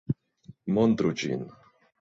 [0.77, 1.47] Montru ĝin!